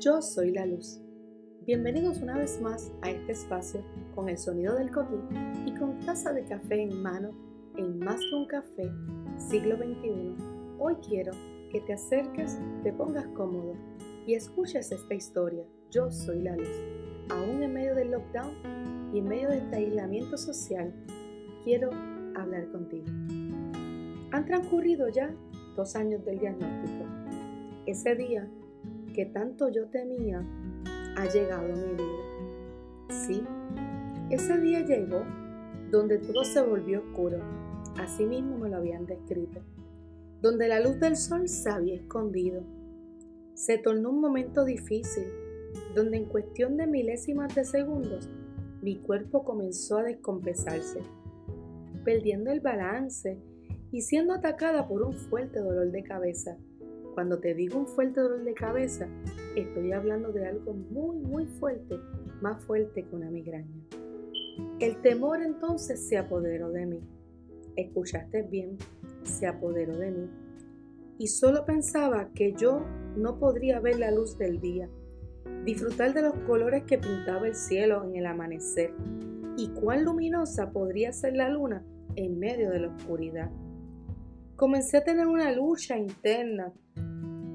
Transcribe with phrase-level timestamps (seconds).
[0.00, 0.98] Yo soy la luz.
[1.66, 3.84] Bienvenidos una vez más a este espacio
[4.14, 5.18] con el sonido del coquí
[5.66, 7.32] y con taza de café en mano
[7.76, 8.90] en Más que un café,
[9.36, 10.36] siglo XXI.
[10.78, 11.32] Hoy quiero
[11.70, 13.74] que te acerques, te pongas cómodo
[14.26, 15.66] y escuches esta historia.
[15.90, 16.80] Yo soy la luz.
[17.28, 20.94] Aún en medio del lockdown y en medio de este aislamiento social,
[21.62, 21.90] quiero
[22.36, 23.04] hablar contigo.
[24.30, 25.30] Han transcurrido ya
[25.76, 27.04] dos años del diagnóstico.
[27.84, 28.48] Ese día
[29.12, 30.44] que tanto yo temía
[31.16, 33.08] ha llegado a mi vida.
[33.08, 33.42] Sí,
[34.30, 35.24] ese día llegó
[35.90, 37.38] donde todo se volvió oscuro,
[37.98, 39.60] así mismo me lo habían descrito,
[40.40, 42.62] donde la luz del sol se había escondido.
[43.54, 45.24] Se tornó un momento difícil,
[45.94, 48.28] donde en cuestión de milésimas de segundos
[48.82, 51.00] mi cuerpo comenzó a descompensarse,
[52.04, 53.38] perdiendo el balance
[53.92, 56.56] y siendo atacada por un fuerte dolor de cabeza
[57.14, 59.08] cuando te digo un fuerte dolor de cabeza,
[59.56, 61.98] estoy hablando de algo muy, muy fuerte,
[62.40, 63.80] más fuerte que una migraña.
[64.78, 67.00] El temor entonces se apoderó de mí.
[67.76, 68.76] Escuchaste bien,
[69.22, 70.30] se apoderó de mí.
[71.18, 72.82] Y solo pensaba que yo
[73.16, 74.88] no podría ver la luz del día,
[75.64, 78.94] disfrutar de los colores que pintaba el cielo en el amanecer
[79.56, 81.84] y cuán luminosa podría ser la luna
[82.16, 83.50] en medio de la oscuridad.
[84.60, 86.70] Comencé a tener una lucha interna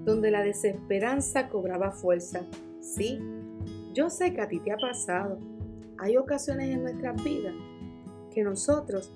[0.05, 2.47] donde la desesperanza cobraba fuerza.
[2.81, 3.19] Sí,
[3.93, 5.37] yo sé que a ti te ha pasado.
[5.99, 7.53] Hay ocasiones en nuestras vidas
[8.33, 9.13] que nosotros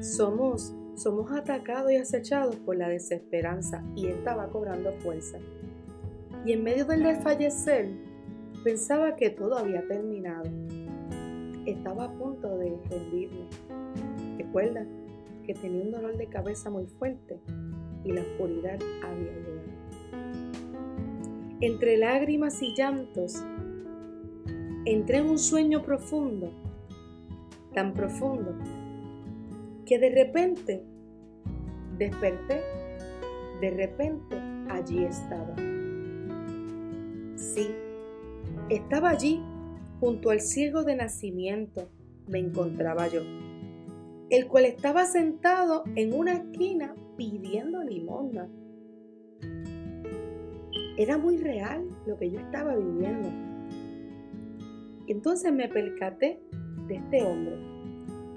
[0.00, 5.38] somos, somos atacados y acechados por la desesperanza y esta va cobrando fuerza.
[6.44, 7.88] Y en medio del desfallecer,
[8.64, 10.50] pensaba que todo había terminado.
[11.66, 13.46] Estaba a punto de rendirme.
[14.38, 14.84] Recuerda
[15.50, 17.40] que tenía un dolor de cabeza muy fuerte
[18.04, 19.60] y la oscuridad había llegado
[21.60, 23.44] entre lágrimas y llantos,
[24.84, 26.52] entré en un sueño profundo,
[27.74, 28.56] tan profundo,
[29.84, 30.84] que de repente
[31.98, 32.62] desperté,
[33.60, 34.36] de repente
[34.70, 35.56] allí estaba.
[37.34, 37.66] Sí,
[38.68, 39.42] estaba allí
[39.98, 41.90] junto al ciego de nacimiento,
[42.28, 43.22] me encontraba yo,
[44.30, 48.48] el cual estaba sentado en una esquina pidiendo limosna
[51.00, 53.30] era muy real lo que yo estaba viviendo.
[55.06, 56.42] Entonces me percaté
[56.88, 57.56] de este hombre.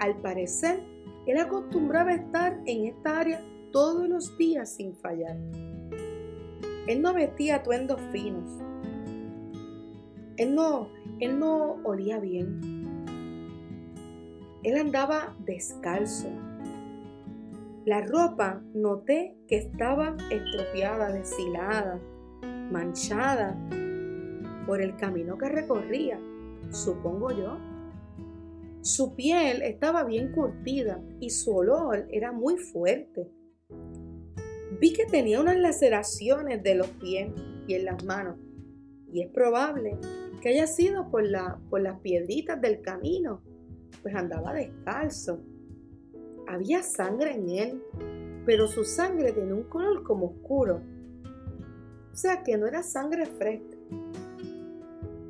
[0.00, 0.82] Al parecer,
[1.26, 5.36] él acostumbraba estar en esta área todos los días sin fallar.
[6.86, 8.50] Él no vestía atuendos finos.
[10.38, 10.88] Él no,
[11.20, 12.83] él no olía bien.
[14.64, 16.28] Él andaba descalzo.
[17.84, 22.00] La ropa noté que estaba estropeada, deshilada
[22.72, 23.56] manchada
[24.66, 26.18] por el camino que recorría,
[26.70, 27.58] supongo yo.
[28.80, 33.30] Su piel estaba bien curtida y su olor era muy fuerte.
[34.80, 37.30] Vi que tenía unas laceraciones de los pies
[37.66, 38.36] y en las manos
[39.14, 39.96] y es probable
[40.42, 43.42] que haya sido por, la, por las piedritas del camino,
[44.04, 45.40] pues andaba descalzo.
[46.46, 47.82] Había sangre en él,
[48.46, 50.94] pero su sangre tenía un color como oscuro
[52.14, 53.76] o sea que no era sangre fresca,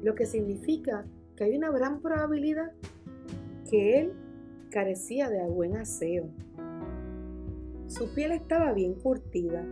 [0.03, 2.73] lo que significa que hay una gran probabilidad
[3.71, 4.13] que él
[4.71, 6.29] carecía de buen aseo.
[7.87, 9.65] Su piel estaba bien curtida.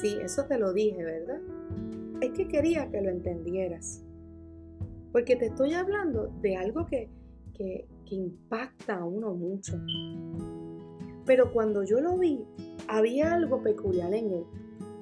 [0.00, 1.42] Sí, eso te lo dije, ¿verdad?
[2.22, 4.02] Es que quería que lo entendieras.
[5.12, 7.10] Porque te estoy hablando de algo que,
[7.62, 9.80] que, impacta a uno mucho.
[11.24, 12.44] Pero cuando yo lo vi,
[12.86, 14.44] había algo peculiar en él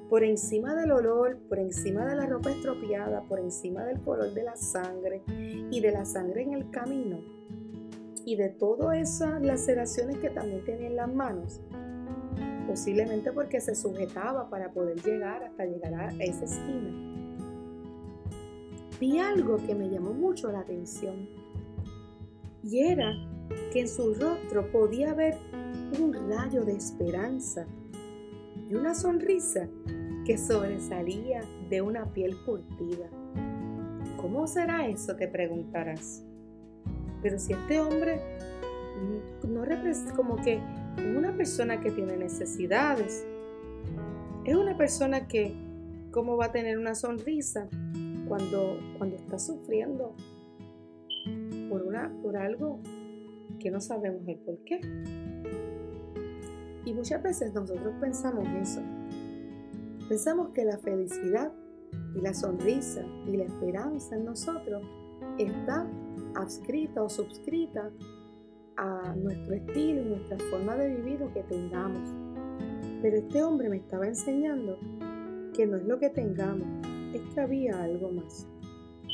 [0.09, 4.43] por encima del olor, por encima de la ropa estropeada, por encima del color de
[4.43, 7.19] la sangre y de la sangre en el camino
[8.25, 11.61] y de todas esas laceraciones que también tenía en las manos,
[12.67, 17.11] posiblemente porque se sujetaba para poder llegar hasta llegar a esa esquina.
[18.99, 21.40] Vi algo que me llamó mucho la atención
[22.63, 23.13] y era
[23.71, 25.37] que en su rostro podía ver
[25.99, 27.65] un rayo de esperanza
[28.69, 29.67] y una sonrisa
[30.25, 33.09] que sobresalía de una piel curtida.
[34.17, 35.15] ¿Cómo será eso?
[35.15, 36.23] te preguntarás.
[37.21, 38.19] Pero si este hombre
[39.47, 40.59] no representa como que
[41.17, 43.25] una persona que tiene necesidades,
[44.45, 45.53] es una persona que,
[46.11, 47.67] ¿cómo va a tener una sonrisa
[48.27, 50.15] cuando, cuando está sufriendo
[51.71, 52.81] por, una, por algo
[53.57, 54.81] que no sabemos el por qué?
[56.83, 58.81] Y muchas veces nosotros pensamos eso
[60.09, 61.53] Pensamos que la felicidad
[62.13, 64.83] Y la sonrisa y la esperanza en nosotros
[65.37, 65.87] está
[66.35, 67.89] adscrita o subscrita
[68.75, 72.13] a nuestro estilo nuestra forma de vivir o que tengamos.
[73.01, 74.77] Pero este hombre me estaba enseñando
[75.53, 76.67] que no es lo que tengamos,
[77.13, 78.50] es que había algo más.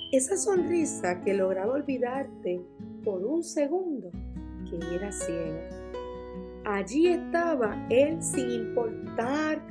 [0.09, 2.61] Esa sonrisa que lograba olvidarte
[3.03, 4.09] por un segundo
[4.69, 5.59] que era ciego.
[6.63, 9.61] Allí estaba él sin importar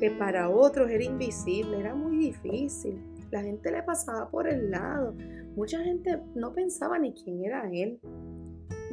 [0.00, 3.00] que para otros era invisible, era muy difícil.
[3.30, 5.14] La gente le pasaba por el lado.
[5.54, 8.00] Mucha gente no pensaba ni quién era él,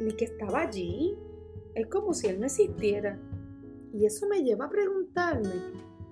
[0.00, 1.16] ni que estaba allí.
[1.74, 3.18] Es como si él no existiera.
[3.92, 5.54] Y eso me lleva a preguntarme,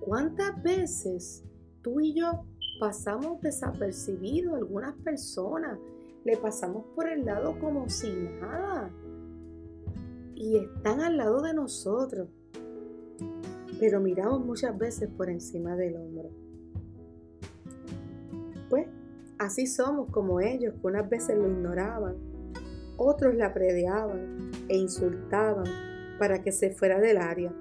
[0.00, 1.44] ¿cuántas veces
[1.80, 2.44] tú y yo
[2.78, 5.78] pasamos desapercibidos algunas personas?
[6.24, 8.10] Le pasamos por el lado como si
[8.40, 8.90] nada.
[10.34, 12.28] Y están al lado de nosotros.
[13.78, 16.30] Pero miramos muchas veces por encima del hombro.
[18.70, 18.86] Pues
[19.38, 22.16] así somos como ellos, que unas veces lo ignoraban,
[22.96, 25.66] otros la predeaban e insultaban
[26.18, 27.52] para que se fuera del área.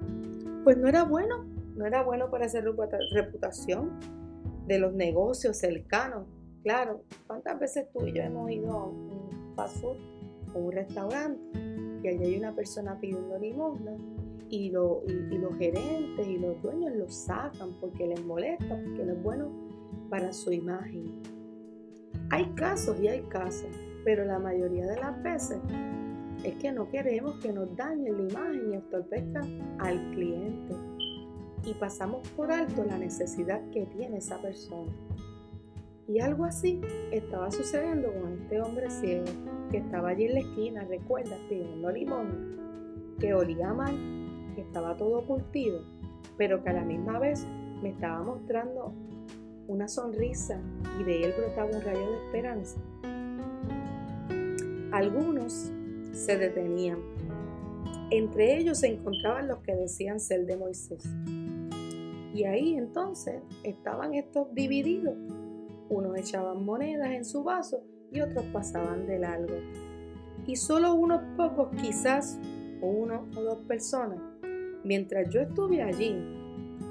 [0.62, 1.44] Pues no era bueno,
[1.76, 2.64] no era bueno para hacer
[3.12, 3.90] reputación
[4.66, 6.26] de los negocios cercanos.
[6.62, 9.96] Claro, ¿cuántas veces tú y yo hemos ido a un fast food
[10.54, 11.40] o un restaurante
[12.02, 13.96] y allí hay una persona pidiendo limosna
[14.48, 19.12] y, lo, y, los gerentes y los dueños lo sacan porque les molesta, porque no
[19.12, 19.50] es bueno
[20.10, 21.22] para su imagen?
[22.30, 23.70] Hay casos y hay casos,
[24.04, 25.58] pero la mayoría de las veces
[26.44, 30.74] es que no queremos que nos dañen la imagen y entorpezcan al cliente.
[31.64, 34.92] Y pasamos por alto la necesidad que tiene esa persona.
[36.06, 36.80] Y algo así
[37.10, 39.24] estaba sucediendo con este hombre ciego
[39.70, 43.96] que estaba allí en la esquina, recuerda, pidiendo limón, que olía mal,
[44.54, 45.80] que estaba todo curtido,
[46.36, 47.46] pero que a la misma vez
[47.82, 48.92] me estaba mostrando
[49.66, 50.60] una sonrisa
[51.00, 52.80] y de él brotaba un rayo de esperanza.
[54.92, 55.72] Algunos
[56.12, 56.98] se detenían.
[58.10, 61.02] Entre ellos se encontraban los que decían ser de Moisés.
[62.34, 65.14] Y ahí entonces estaban estos divididos.
[65.88, 69.54] Unos echaban monedas en su vaso y otros pasaban de largo.
[70.44, 72.40] Y solo unos pocos, quizás
[72.82, 74.18] uno o dos personas,
[74.82, 76.16] mientras yo estuve allí,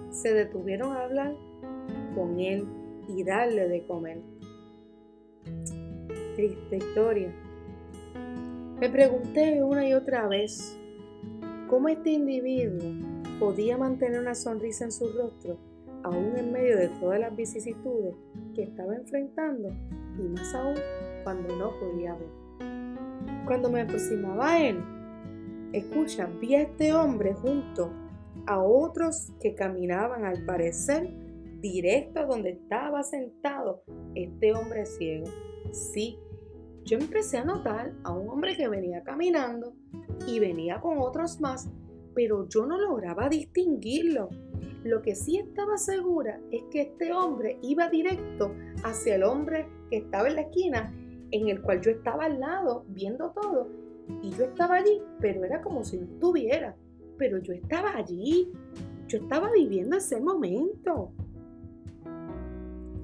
[0.10, 1.36] se detuvieron a hablar
[2.16, 2.66] con él
[3.10, 4.22] y darle de comer.
[6.36, 7.36] Triste historia.
[8.80, 10.80] Me pregunté una y otra vez
[11.68, 13.03] cómo este individuo
[13.39, 15.57] podía mantener una sonrisa en su rostro
[16.03, 18.15] aún en medio de todas las vicisitudes
[18.53, 19.69] que estaba enfrentando
[20.18, 20.75] y más aún
[21.24, 22.44] cuando no podía ver.
[23.45, 24.83] Cuando me aproximaba a él,
[25.71, 27.91] escucha, vi a este hombre junto
[28.45, 31.09] a otros que caminaban al parecer
[31.62, 33.83] directo a donde estaba sentado
[34.15, 35.27] este hombre ciego.
[35.71, 36.19] Sí,
[36.83, 39.74] yo empecé a notar a un hombre que venía caminando
[40.27, 41.69] y venía con otros más,
[42.13, 44.30] pero yo no lograba distinguirlo.
[44.83, 49.98] Lo que sí estaba segura es que este hombre iba directo hacia el hombre que
[49.98, 50.94] estaba en la esquina,
[51.31, 53.68] en el cual yo estaba al lado viendo todo.
[54.21, 56.75] Y yo estaba allí, pero era como si no estuviera.
[57.18, 58.51] Pero yo estaba allí.
[59.07, 61.11] Yo estaba viviendo ese momento.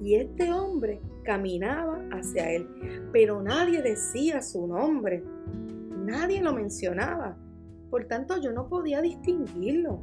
[0.02, 2.66] Y este hombre caminaba hacia él,
[3.12, 5.22] pero nadie decía su nombre,
[6.04, 7.36] nadie lo mencionaba,
[7.90, 10.00] por tanto yo no podía distinguirlo.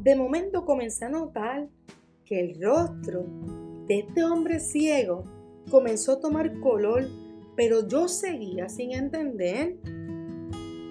[0.00, 1.68] De momento comencé a notar
[2.24, 3.24] que el rostro
[3.86, 5.24] de este hombre ciego
[5.70, 7.08] comenzó a tomar color,
[7.56, 9.76] pero yo seguía sin entender.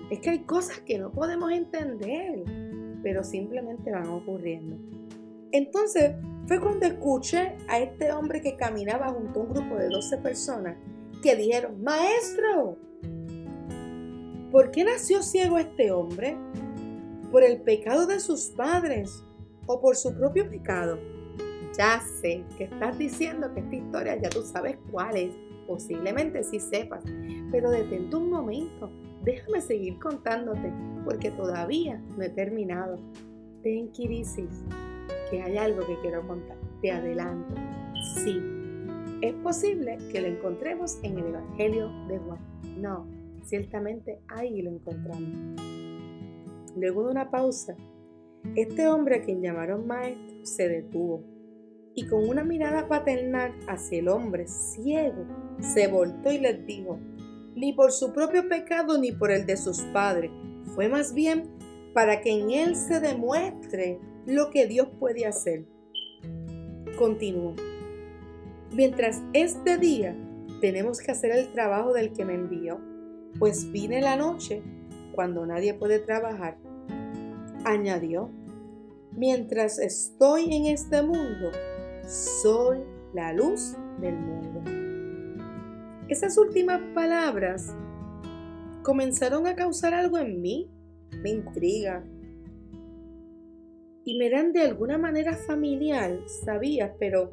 [0.10, 2.44] Es que hay cosas que no podemos entender,
[3.04, 4.78] pero simplemente van ocurriendo.
[5.52, 6.16] Entonces
[6.48, 10.78] fue cuando escuché a este hombre que caminaba junto a un grupo de 12 personas
[11.22, 12.78] que dijeron, Maestro,
[14.52, 16.38] ¿por qué nació ciego este hombre?
[17.32, 19.24] ¿Por el pecado de sus padres
[19.66, 21.00] o por su propio pecado?
[21.78, 25.32] Ya sé que estás diciendo que esta historia ya tú sabes cuál es.
[25.66, 27.02] Posiblemente sí sepas,
[27.50, 28.92] pero detente un momento.
[29.24, 30.74] Déjame seguir contándote
[31.06, 33.00] porque todavía no he terminado.
[33.64, 34.66] Ten crisis
[35.30, 36.58] que hay algo que quiero contar.
[36.82, 37.56] Te adelanto.
[38.16, 38.42] Sí,
[39.22, 42.40] es posible que lo encontremos en el Evangelio de Juan.
[42.78, 43.06] No,
[43.44, 45.62] ciertamente ahí lo encontramos.
[46.76, 47.76] Luego de una pausa,
[48.56, 51.24] este hombre a quien llamaron maestro se detuvo
[51.94, 55.26] y con una mirada paternal hacia el hombre ciego
[55.60, 57.00] se voltó y les dijo,
[57.56, 60.32] ni por su propio pecado ni por el de sus padres,
[60.74, 61.50] fue más bien
[61.94, 65.66] para que en él se demuestre lo que Dios puede hacer.
[66.98, 67.56] Continuó.
[68.74, 70.16] Mientras este día
[70.62, 72.80] tenemos que hacer el trabajo del que me envió,
[73.40, 74.62] pues vine la noche
[75.14, 76.58] cuando nadie puede trabajar.
[77.66, 78.30] Añadió,
[79.16, 81.52] mientras estoy en este mundo,
[82.08, 82.80] soy
[83.14, 84.62] la luz del mundo.
[86.08, 87.74] Esas últimas palabras
[88.84, 90.70] comenzaron a causar algo en mí,
[91.22, 92.04] me intriga.
[94.04, 97.32] Y me eran de alguna manera familiar, sabía, pero,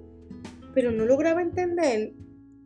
[0.74, 2.12] pero no lograba entender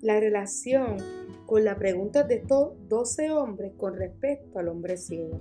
[0.01, 5.39] la relación con la pregunta de estos 12 hombres con respecto al hombre ciego.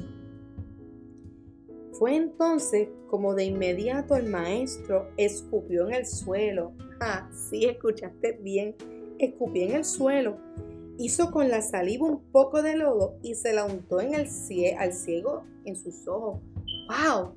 [1.93, 6.73] Fue entonces como de inmediato el maestro escupió en el suelo.
[6.99, 8.75] Ah, sí, escuchaste bien,
[9.19, 10.37] escupió en el suelo.
[10.97, 14.27] Hizo con la saliva un poco de lodo y se la untó en el
[14.77, 16.39] al ciego en sus ojos.
[16.89, 17.33] ¡Wow!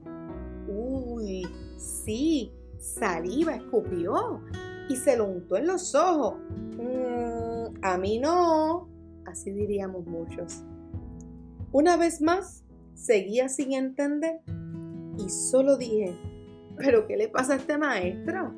[0.68, 4.40] Uy, sí, saliva escupió
[4.88, 6.36] y se lo untó en los ojos.
[6.76, 7.43] Mm,
[7.82, 8.88] a mí no,
[9.26, 10.64] así diríamos muchos.
[11.72, 14.40] Una vez más, seguía sin entender
[15.18, 16.14] y solo dije,
[16.76, 18.54] ¿pero qué le pasa a este maestro?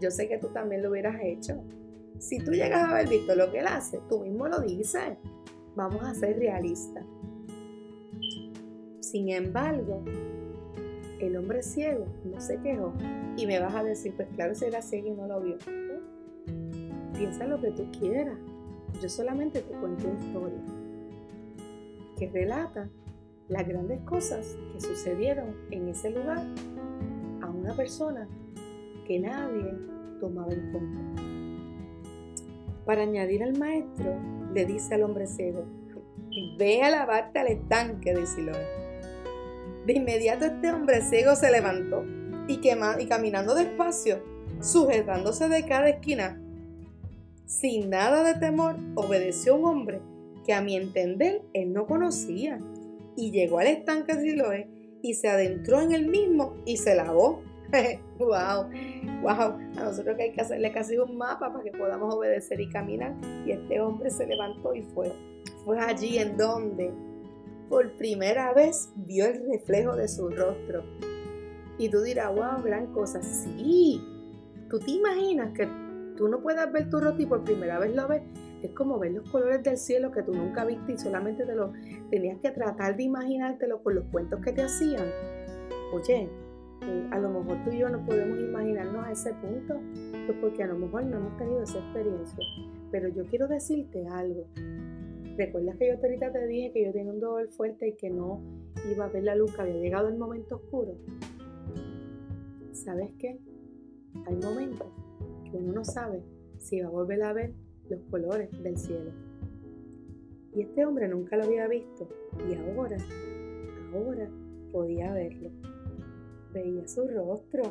[0.00, 1.62] Yo sé que tú también lo hubieras hecho.
[2.18, 5.16] Si tú llegas a haber visto lo que él hace, tú mismo lo dices.
[5.74, 7.04] Vamos a ser realistas.
[9.00, 10.02] Sin embargo,
[11.20, 12.92] el hombre ciego no se quejó.
[13.36, 15.58] Y me vas a decir, pues claro, si era ciego y no lo vio.
[17.16, 18.38] Piensa lo que tú quieras.
[19.00, 20.58] Yo solamente te cuento una historia
[22.18, 22.88] que relata
[23.48, 26.42] las grandes cosas que sucedieron en ese lugar
[27.42, 28.26] a una persona
[29.06, 29.72] que nadie
[30.20, 31.22] tomaba en cuenta.
[32.84, 34.14] Para añadir al maestro,
[34.54, 35.64] le dice al hombre ciego,
[36.58, 38.86] ve a lavarte al estanque de Siloé
[39.86, 42.04] de inmediato este hombre ciego se levantó
[42.48, 42.60] y,
[42.98, 44.20] y caminando despacio,
[44.60, 46.40] sujetándose de cada esquina,
[47.46, 50.00] sin nada de temor, obedeció a un hombre
[50.44, 52.58] que a mi entender él no conocía
[53.16, 54.68] y llegó al estanque de Siloé
[55.02, 57.42] y se adentró en el mismo y se lavó.
[58.18, 58.68] wow,
[59.22, 62.68] wow, a nosotros que hay que hacerle casi un mapa para que podamos obedecer y
[62.68, 63.14] caminar.
[63.44, 65.12] Y este hombre se levantó y fue.
[65.64, 66.92] Fue allí en donde
[67.68, 70.84] por primera vez vio el reflejo de su rostro.
[71.78, 73.22] Y tú dirás, wow, gran cosa.
[73.22, 74.00] Sí,
[74.70, 75.68] tú te imaginas que
[76.16, 78.22] tú no puedas ver tu rostro y por primera vez lo ves.
[78.62, 81.72] Es como ver los colores del cielo que tú nunca viste y solamente te lo
[82.10, 85.06] tenías que tratar de imaginártelo con los cuentos que te hacían.
[85.92, 86.28] Oye,
[86.82, 89.80] eh, a lo mejor tú y yo no podemos imaginarnos a ese punto,
[90.26, 92.44] pues porque a lo mejor no hemos tenido esa experiencia.
[92.90, 94.46] Pero yo quiero decirte algo.
[95.36, 98.40] ¿Recuerdas que yo ahorita te dije que yo tenía un dolor fuerte y que no
[98.90, 100.94] iba a ver la luz, que había llegado el momento oscuro?
[102.72, 103.38] ¿Sabes qué?
[104.26, 104.86] Hay momentos
[105.50, 106.22] que uno no sabe
[106.58, 107.52] si va a volver a ver
[107.88, 109.12] los colores del cielo.
[110.54, 112.08] Y este hombre nunca lo había visto
[112.48, 112.96] y ahora,
[113.92, 114.28] ahora
[114.72, 115.50] podía verlo.
[116.52, 117.62] Veía su rostro.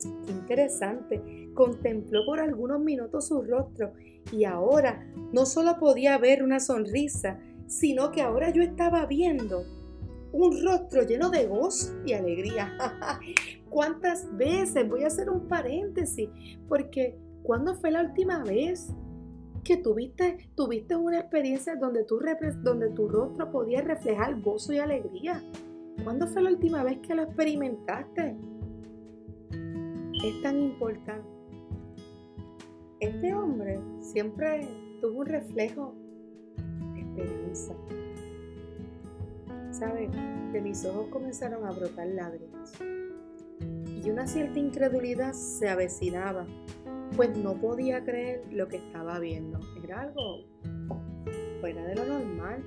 [0.00, 1.50] Qué interesante.
[1.54, 3.92] Contempló por algunos minutos su rostro
[4.32, 9.64] y ahora no solo podía ver una sonrisa, sino que ahora yo estaba viendo
[10.32, 12.72] un rostro lleno de gozo y alegría.
[13.70, 14.88] ¿Cuántas veces?
[14.88, 16.28] Voy a hacer un paréntesis,
[16.68, 18.92] porque ¿cuándo fue la última vez
[19.64, 22.20] que tuviste, tuviste una experiencia donde tu,
[22.62, 25.42] donde tu rostro podía reflejar gozo y alegría?
[26.02, 28.36] ¿Cuándo fue la última vez que lo experimentaste?
[30.24, 31.28] Es tan importante.
[32.98, 34.68] Este hombre siempre
[35.00, 35.94] tuvo un reflejo
[36.94, 37.74] de esperanza.
[39.70, 40.10] ¿Sabes?
[40.52, 42.72] De mis ojos comenzaron a brotar lágrimas.
[44.02, 46.46] Y una cierta incredulidad se avecinaba,
[47.16, 49.60] pues no podía creer lo que estaba viendo.
[49.82, 50.44] Era algo
[51.60, 52.64] fuera de lo normal.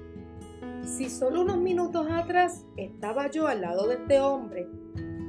[0.83, 4.67] Si solo unos minutos atrás estaba yo al lado de este hombre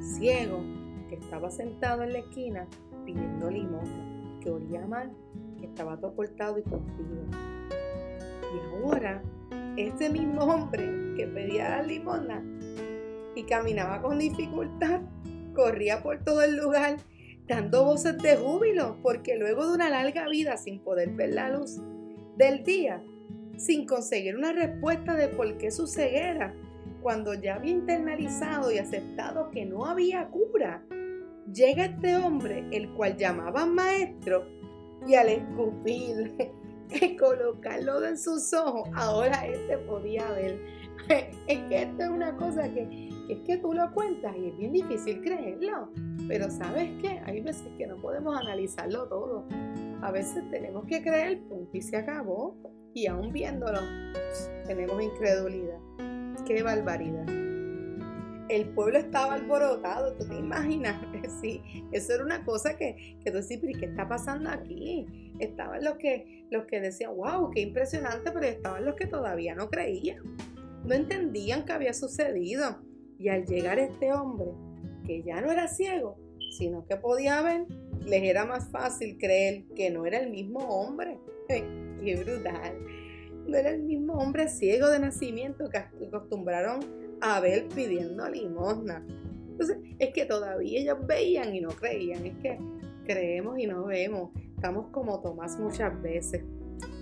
[0.01, 0.61] ciego
[1.09, 2.69] que estaba sentado en la esquina
[3.05, 5.11] pidiendo limón, que olía mal
[5.65, 7.27] estaba todo cortado y contigo.
[8.55, 9.23] Y ahora,
[9.77, 10.85] ese mismo hombre
[11.17, 12.43] que pedía la limona
[13.35, 15.01] y caminaba con dificultad,
[15.55, 16.99] corría por todo el lugar
[17.47, 21.81] dando voces de júbilo, porque luego de una larga vida sin poder ver la luz
[22.37, 23.03] del día,
[23.57, 26.55] sin conseguir una respuesta de por qué su ceguera,
[27.03, 30.83] cuando ya había internalizado y aceptado que no había cura,
[31.53, 34.47] llega este hombre, el cual llamaban maestro,
[35.07, 36.35] y al escupir,
[37.19, 40.59] colocarlo en sus ojos, ahora este podía ver.
[41.47, 44.73] Es que esto es una cosa que, es que tú lo cuentas y es bien
[44.73, 45.91] difícil creerlo.
[46.29, 49.47] Pero sabes qué, hay veces que no podemos analizarlo todo.
[50.03, 52.57] A veces tenemos que creer punto y se acabó.
[52.93, 53.81] Y aún viéndolo,
[54.67, 55.79] tenemos incredulidad.
[56.47, 57.27] ¡Qué barbaridad!
[58.49, 61.01] El pueblo estaba alborotado, ¿tú te imaginas?
[61.41, 61.63] Sí,
[61.93, 65.33] eso era una cosa que, que tú decís, pero ¿qué está pasando aquí?
[65.41, 69.69] Estaban los que, los que decían, wow, qué impresionante, pero estaban los que todavía no
[69.69, 70.23] creían.
[70.85, 72.83] No entendían qué había sucedido.
[73.19, 74.51] Y al llegar este hombre,
[75.07, 76.17] que ya no era ciego,
[76.57, 77.67] sino que podía ver,
[78.05, 81.19] les era más fácil creer que no era el mismo hombre.
[81.49, 82.79] ¡Qué brutal!
[83.47, 86.81] No era el mismo hombre ciego de nacimiento que acostumbraron
[87.21, 89.05] a ver pidiendo limosna.
[89.51, 92.27] Entonces, es que todavía ellos veían y no creían.
[92.27, 92.59] Es que
[93.05, 94.31] creemos y no vemos.
[94.57, 96.43] Estamos como Tomás muchas veces.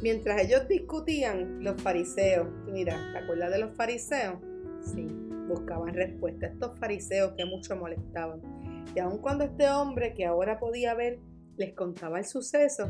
[0.02, 4.36] Mientras ellos discutían, los fariseos, mira, ¿te acuerdas de los fariseos?
[4.80, 5.06] Sí,
[5.52, 6.46] buscaban respuesta.
[6.46, 8.40] Estos fariseos que mucho molestaban.
[8.94, 11.18] Y aun cuando este hombre que ahora podía ver
[11.56, 12.88] les contaba el suceso,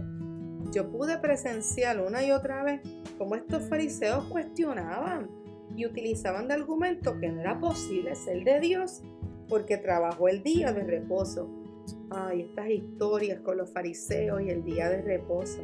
[0.73, 2.81] yo pude presenciar una y otra vez
[3.19, 5.29] cómo estos fariseos cuestionaban
[5.77, 9.03] y utilizaban de argumento que no era posible ser de Dios
[9.49, 11.51] porque trabajó el día de reposo.
[12.11, 15.63] Ay, estas historias con los fariseos y el día de reposo.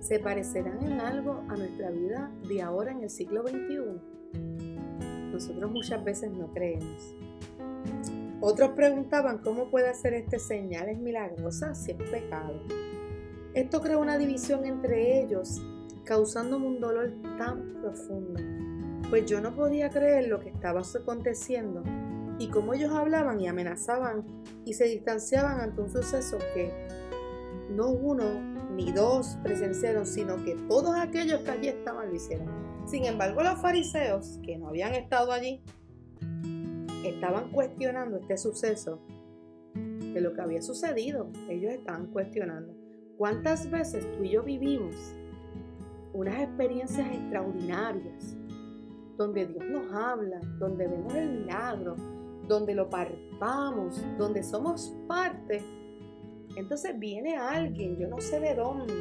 [0.00, 4.13] ¿Se parecerán en algo a nuestra vida de ahora en el siglo XXI?
[5.34, 7.16] Nosotros muchas veces no creemos.
[8.40, 12.62] Otros preguntaban cómo puede hacer este señales milagrosas si es pecado.
[13.52, 15.60] Esto creó una división entre ellos,
[16.04, 18.40] causándome un dolor tan profundo,
[19.10, 21.82] pues yo no podía creer lo que estaba aconteciendo
[22.38, 24.24] y cómo ellos hablaban y amenazaban
[24.64, 26.70] y se distanciaban ante un suceso que
[27.70, 28.24] no uno
[28.76, 32.63] ni dos presenciaron, sino que todos aquellos que allí estaban lo hicieron.
[32.86, 35.62] Sin embargo, los fariseos, que no habían estado allí,
[37.04, 39.00] estaban cuestionando este suceso
[39.74, 41.30] de lo que había sucedido.
[41.48, 42.74] Ellos estaban cuestionando.
[43.16, 44.94] ¿Cuántas veces tú y yo vivimos
[46.12, 48.36] unas experiencias extraordinarias
[49.16, 51.96] donde Dios nos habla, donde vemos el milagro,
[52.46, 55.62] donde lo parpamos, donde somos parte?
[56.56, 58.94] Entonces viene alguien, yo no sé de dónde,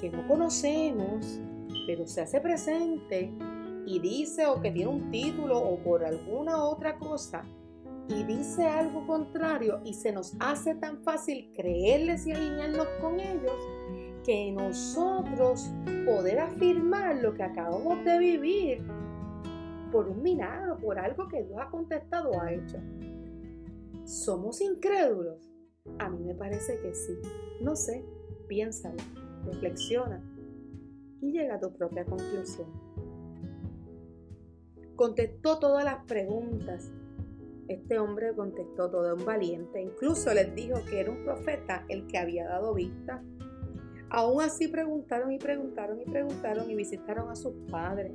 [0.00, 1.40] que no conocemos,
[1.86, 3.32] pero se hace presente
[3.86, 7.44] y dice o que tiene un título o por alguna otra cosa
[8.08, 13.56] y dice algo contrario y se nos hace tan fácil creerles y alinearnos con ellos
[14.24, 15.70] que nosotros
[16.06, 18.82] poder afirmar lo que acabamos de vivir
[19.92, 22.78] por un milagro, por algo que Dios ha contestado o ha hecho.
[24.04, 25.50] ¿Somos incrédulos?
[25.98, 27.12] A mí me parece que sí.
[27.60, 28.04] No sé,
[28.48, 28.96] piénsalo,
[29.44, 30.22] reflexiona
[31.24, 32.68] y llega a tu propia conclusión
[34.96, 36.90] contestó todas las preguntas.
[37.68, 39.80] Este hombre contestó todo, un valiente.
[39.80, 43.22] Incluso les dijo que era un profeta el que había dado vista.
[44.10, 48.12] Aún así preguntaron y preguntaron y preguntaron y visitaron a sus padres.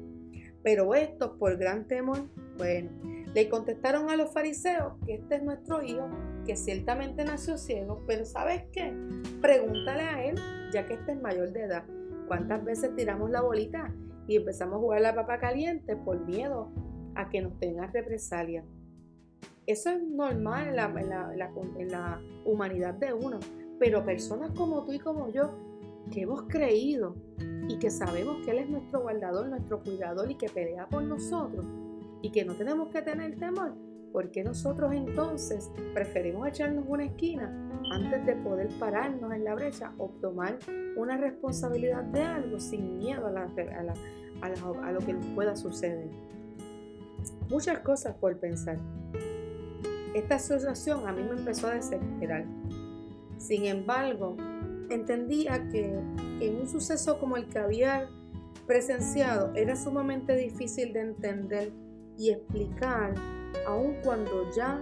[0.64, 2.20] Pero estos, por gran temor,
[2.58, 2.90] bueno,
[3.34, 6.10] le contestaron a los fariseos que este es nuestro hijo,
[6.46, 8.94] que ciertamente nació ciego, pero ¿sabes qué?
[9.42, 10.36] Pregúntale a él,
[10.72, 11.86] ya que este es mayor de edad.
[12.30, 13.92] ¿Cuántas veces tiramos la bolita
[14.28, 16.72] y empezamos a jugar la papa caliente por miedo
[17.16, 18.64] a que nos tengan represalia.
[19.66, 20.76] Eso es normal en
[21.90, 23.40] la, humanidad de uno,
[23.80, 25.50] pero personas como tú y como yo,
[26.12, 27.16] que hemos creído
[27.68, 31.66] y que sabemos que Él es nuestro guardador, nuestro cuidador y que pelea por nosotros
[32.22, 33.74] y que no tenemos que tener temor,
[34.12, 39.94] ¿por qué nosotros entonces preferimos echarnos una esquina antes de poder pararnos en la brecha
[39.98, 40.58] o tomar
[40.96, 43.48] una responsabilidad de algo sin miedo a,
[44.42, 46.10] a, lo que nos pueda suceder.
[47.50, 48.78] Muchas cosas por pensar.
[50.14, 52.46] Esta asociación a mí me empezó a desesperar.
[53.38, 54.36] Sin embargo,
[54.90, 55.94] entendía que
[56.42, 58.10] en un suceso como el que había
[58.68, 61.72] presenciado era sumamente difícil de entender
[62.18, 63.14] y explicar
[63.68, 64.82] aun cuando ya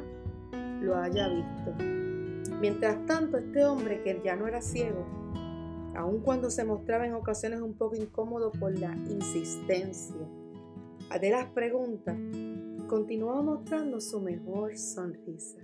[0.82, 1.74] lo haya visto.
[2.60, 5.06] Mientras tanto, este hombre que ya no era ciego,
[5.96, 10.16] aun cuando se mostraba en ocasiones un poco incómodo por la insistencia
[11.22, 12.16] de las preguntas,
[12.88, 15.60] continuaba mostrando su mejor sonrisa,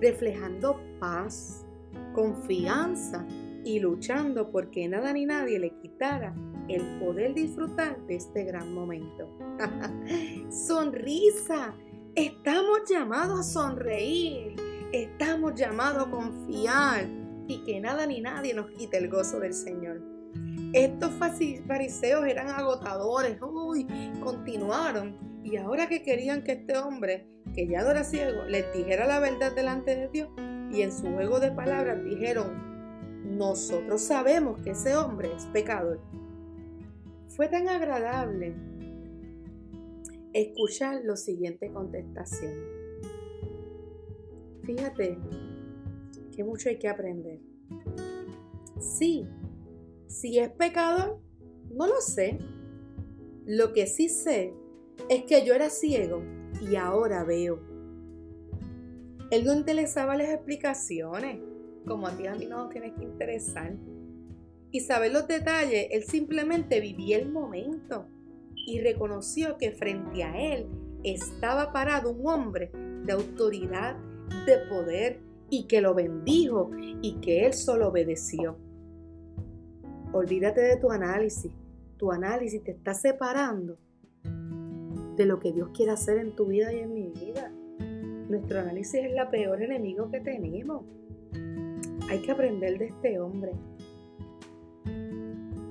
[0.00, 1.64] reflejando paz,
[2.14, 3.26] confianza
[3.64, 6.34] y luchando porque nada ni nadie le quitara
[6.68, 9.28] el poder disfrutar de este gran momento.
[10.50, 11.74] Sonrisa,
[12.14, 14.54] estamos llamados a sonreír,
[14.92, 17.06] estamos llamados a confiar
[17.46, 20.00] y que nada ni nadie nos quite el gozo del Señor.
[20.72, 23.86] Estos fariseos eran agotadores, uy,
[24.22, 25.16] continuaron.
[25.44, 29.20] Y ahora que querían que este hombre, que ya no era ciego, les dijera la
[29.20, 30.28] verdad delante de Dios,
[30.72, 32.74] y en su juego de palabras dijeron,
[33.36, 36.00] nosotros sabemos que ese hombre es pecador.
[37.28, 38.54] Fue tan agradable
[40.34, 42.52] escuchar la siguiente contestación.
[44.64, 45.18] Fíjate
[46.34, 47.40] que mucho hay que aprender.
[48.80, 49.26] Sí,
[50.08, 51.20] si es pecador,
[51.70, 52.38] no lo sé.
[53.46, 54.52] Lo que sí sé
[55.08, 56.22] es que yo era ciego
[56.60, 57.60] y ahora veo.
[59.30, 61.38] Él no interesaba las explicaciones,
[61.86, 63.76] como a ti a mí no tienes que interesar.
[64.70, 68.08] Y saber los detalles, él simplemente vivía el momento
[68.66, 70.66] y reconoció que frente a él
[71.02, 72.70] estaba parado un hombre
[73.04, 73.96] de autoridad,
[74.46, 76.70] de poder y que lo bendijo
[77.02, 78.56] y que él solo obedeció.
[80.12, 81.52] Olvídate de tu análisis.
[81.96, 83.78] Tu análisis te está separando
[85.16, 87.52] de lo que Dios quiere hacer en tu vida y en mi vida.
[88.28, 90.84] Nuestro análisis es la peor enemigo que tenemos.
[92.08, 93.52] Hay que aprender de este hombre.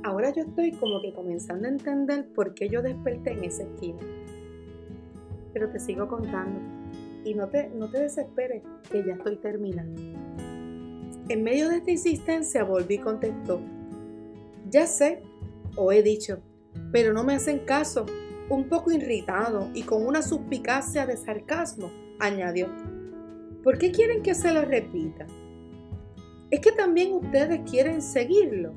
[0.03, 3.99] Ahora yo estoy como que comenzando a entender por qué yo desperté en esa esquina.
[5.53, 6.59] Pero te sigo contando.
[7.23, 10.01] Y no te, no te desesperes, que ya estoy terminando.
[11.29, 13.61] En medio de esta insistencia volví y contestó.
[14.69, 15.23] Ya sé,
[15.77, 16.39] o he dicho,
[16.91, 18.05] pero no me hacen caso.
[18.49, 21.89] Un poco irritado y con una suspicacia de sarcasmo,
[22.19, 22.67] añadió.
[23.63, 25.25] ¿Por qué quieren que se lo repita?
[26.51, 28.73] Es que también ustedes quieren seguirlo.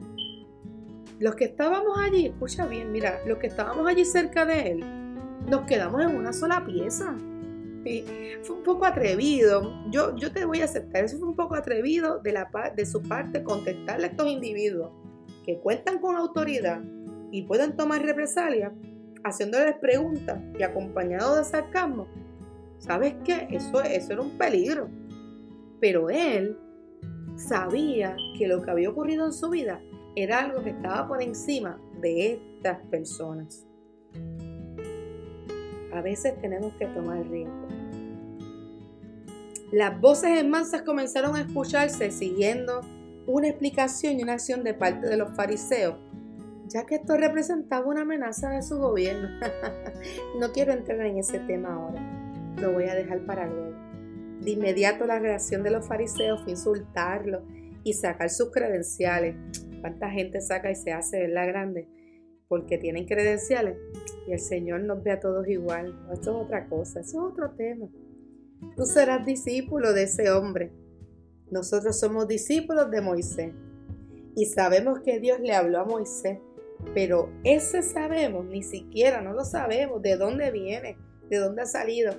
[1.19, 4.85] Los que estábamos allí, escucha bien, mira, los que estábamos allí cerca de él,
[5.49, 7.17] nos quedamos en una sola pieza.
[7.85, 8.05] Y
[8.43, 9.73] fue un poco atrevido.
[9.91, 13.03] Yo, yo te voy a aceptar, eso fue un poco atrevido de, la, de su
[13.03, 14.91] parte contestarle a estos individuos
[15.45, 16.83] que cuentan con autoridad
[17.31, 18.73] y pueden tomar represalias
[19.25, 22.09] haciéndoles preguntas y acompañado de sarcasmo.
[22.79, 23.49] ¿Sabes qué?
[23.51, 24.91] Eso, eso era un peligro.
[25.81, 26.59] Pero él
[27.37, 29.81] sabía que lo que había ocurrido en su vida
[30.17, 33.67] era algo que estaba por encima de estas personas.
[35.93, 37.69] A veces tenemos que tomar riesgo.
[39.73, 42.81] Las voces en mansas comenzaron a escucharse siguiendo
[43.27, 45.97] una explicación y una acción de parte de los fariseos,
[46.69, 49.29] ya que esto representaba una amenaza de su gobierno.
[50.41, 52.01] no quiero entrar en ese tema ahora,
[52.57, 53.77] lo voy a dejar para luego.
[54.41, 57.43] De inmediato la reacción de los fariseos fue insultarlo
[57.83, 59.35] y sacar sus credenciales.
[59.87, 61.87] ¿Cuánta gente saca y se hace la grande?
[62.49, 63.79] Porque tienen credenciales
[64.27, 65.97] y el Señor nos ve a todos igual.
[66.13, 67.87] Eso es otra cosa, eso es otro tema.
[68.75, 70.73] Tú serás discípulo de ese hombre.
[71.53, 73.53] Nosotros somos discípulos de Moisés
[74.35, 76.41] y sabemos que Dios le habló a Moisés,
[76.93, 80.99] pero ese sabemos, ni siquiera no lo sabemos, de dónde viene,
[81.31, 82.13] de dónde ha salido.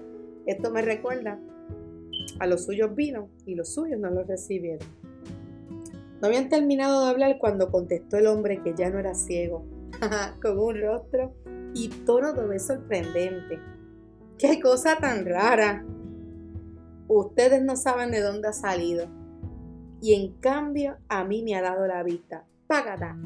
[0.46, 1.38] Esto me recuerda
[2.40, 4.88] a los suyos vino y los suyos no lo recibieron.
[6.22, 9.64] No habían terminado de hablar cuando contestó el hombre que ya no era ciego,
[10.42, 11.34] con un rostro
[11.74, 13.60] y tono de vez sorprendente.
[14.38, 15.86] ¡Qué cosa tan rara!
[17.08, 19.08] Ustedes no saben de dónde ha salido.
[20.02, 22.46] Y en cambio a mí me ha dado la vista.
[22.68, 23.18] ¡Págata!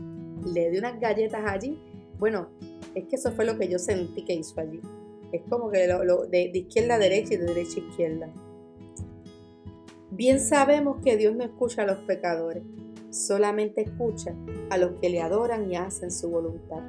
[0.45, 1.79] Le di unas galletas allí.
[2.19, 2.49] Bueno,
[2.93, 4.81] es que eso fue lo que yo sentí que hizo allí.
[5.31, 8.33] Es como que de, de izquierda a derecha y de derecha a izquierda.
[10.21, 12.61] Bien sabemos que Dios no escucha a los pecadores,
[13.09, 14.35] solamente escucha
[14.69, 16.83] a los que le adoran y hacen su voluntad.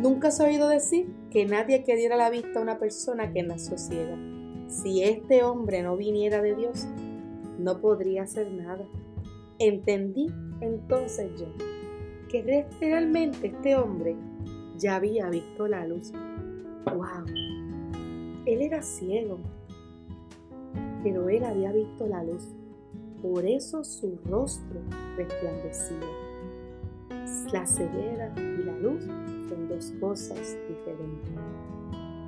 [0.00, 3.76] Nunca has oído decir que nadie que diera la vista a una persona que nació
[3.76, 4.16] ciega.
[4.68, 6.86] Si este hombre no viniera de Dios,
[7.58, 8.86] no podría hacer nada.
[9.58, 10.28] Entendí
[10.62, 11.52] entonces yo
[12.30, 14.16] que realmente este hombre
[14.78, 16.10] ya había visto la luz.
[16.86, 17.26] ¡Wow!
[18.46, 19.40] Él era ciego,
[21.06, 22.48] pero él había visto la luz.
[23.22, 24.80] Por eso su rostro
[25.16, 26.00] resplandecía.
[27.52, 31.30] La ceguera y la luz son dos cosas diferentes.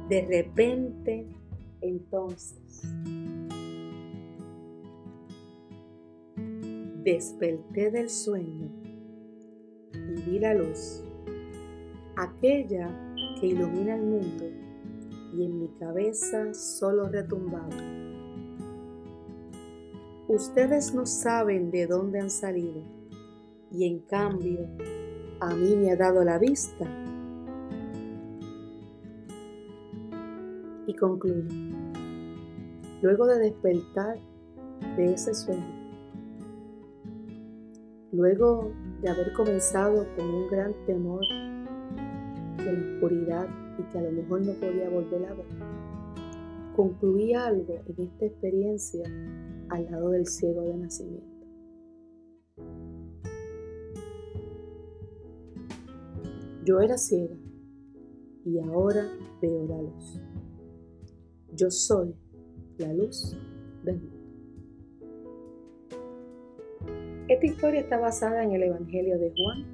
[0.09, 1.27] De repente,
[1.81, 2.83] entonces,
[7.03, 8.71] desperté del sueño
[9.93, 11.03] y vi la luz,
[12.15, 12.89] aquella
[13.41, 14.45] que ilumina el mundo,
[15.37, 17.98] y en mi cabeza solo retumbaba
[20.29, 22.83] Ustedes no saben de dónde han salido
[23.73, 24.69] y en cambio
[25.41, 26.85] a mí me ha dado la vista.
[30.87, 31.49] Y concluyo.
[33.01, 34.19] Luego de despertar
[34.99, 35.65] de ese sueño,
[38.13, 41.25] luego de haber comenzado con un gran temor
[42.59, 45.47] de la oscuridad y que a lo mejor no podía volver a ver,
[46.77, 49.05] concluí algo en esta experiencia
[49.71, 51.47] al lado del ciego de nacimiento.
[56.65, 57.37] Yo era ciega
[58.45, 59.09] y ahora
[59.41, 60.21] veo la luz.
[61.55, 62.15] Yo soy
[62.79, 63.37] la luz
[63.85, 64.19] del mundo.
[67.29, 69.67] Esta historia está basada en el Evangelio de Juan,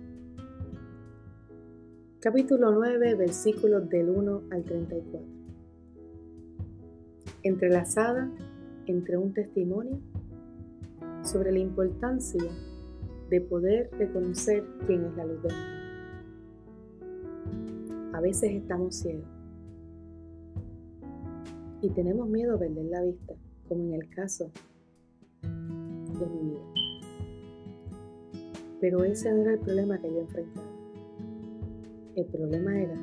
[2.20, 5.20] capítulo 9, versículos del 1 al 34.
[7.42, 8.30] Entrelazada
[8.86, 9.98] entre un testimonio
[11.22, 12.44] sobre la importancia
[13.30, 15.84] de poder reconocer quién es la luz del mundo.
[18.12, 19.26] A veces estamos ciegos
[21.80, 23.34] y tenemos miedo a perder la vista,
[23.68, 24.50] como en el caso
[25.42, 26.62] de mi vida.
[28.80, 30.66] Pero ese no era el problema que yo enfrentaba.
[32.16, 32.98] El problema era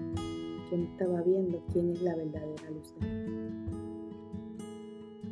[0.70, 3.20] que no estaba viendo quién es la verdadera luz de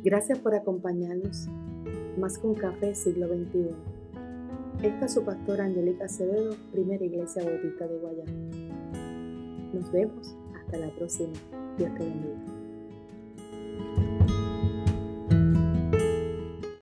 [0.02, 1.46] Gracias por acompañarnos.
[2.18, 3.70] Más un café siglo XXI.
[4.82, 8.32] Esta es su pastora Angélica Acevedo, primera iglesia bautista de Guayana.
[9.74, 11.34] Nos vemos hasta la próxima.
[11.76, 12.49] Dios te bendiga.